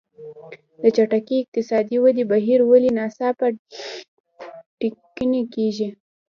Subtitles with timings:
[0.81, 3.47] د چټکې اقتصادي ودې بهیر ولې ناڅاپه
[4.79, 5.89] ټکنی کېږي.